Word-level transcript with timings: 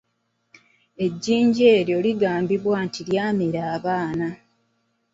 Ejjinja 1.05 1.65
eryo 1.79 1.97
ligambibwa 2.05 2.77
nti 2.85 3.01
lyamira 3.07 3.61
abaana. 3.75 4.27